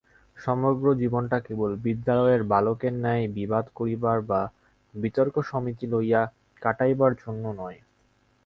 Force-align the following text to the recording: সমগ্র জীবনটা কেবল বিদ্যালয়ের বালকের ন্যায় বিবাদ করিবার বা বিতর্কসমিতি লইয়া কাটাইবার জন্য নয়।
সমগ্র 0.37 0.85
জীবনটা 1.01 1.37
কেবল 1.39 1.71
বিদ্যালয়ের 1.85 2.41
বালকের 2.51 2.93
ন্যায় 2.95 3.25
বিবাদ 3.37 3.65
করিবার 3.75 4.17
বা 4.29 4.41
বিতর্কসমিতি 4.93 5.85
লইয়া 5.87 6.21
কাটাইবার 6.61 7.11
জন্য 7.21 7.43
নয়। 7.59 7.79